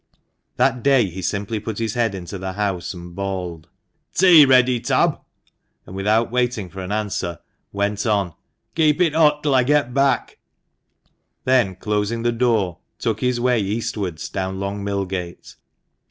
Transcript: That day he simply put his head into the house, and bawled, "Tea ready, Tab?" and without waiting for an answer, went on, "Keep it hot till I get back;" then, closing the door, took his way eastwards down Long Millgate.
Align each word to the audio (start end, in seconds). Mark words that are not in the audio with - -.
That 0.55 0.81
day 0.81 1.05
he 1.11 1.21
simply 1.21 1.59
put 1.59 1.77
his 1.77 1.93
head 1.93 2.15
into 2.15 2.39
the 2.39 2.53
house, 2.53 2.91
and 2.91 3.15
bawled, 3.15 3.67
"Tea 4.15 4.47
ready, 4.47 4.79
Tab?" 4.79 5.19
and 5.85 5.95
without 5.95 6.31
waiting 6.31 6.71
for 6.71 6.81
an 6.81 6.91
answer, 6.91 7.37
went 7.71 8.07
on, 8.07 8.33
"Keep 8.73 8.99
it 8.99 9.13
hot 9.13 9.43
till 9.43 9.53
I 9.53 9.61
get 9.61 9.93
back;" 9.93 10.39
then, 11.45 11.75
closing 11.75 12.23
the 12.23 12.31
door, 12.31 12.79
took 12.97 13.19
his 13.19 13.39
way 13.39 13.59
eastwards 13.59 14.27
down 14.27 14.59
Long 14.59 14.83
Millgate. 14.83 15.55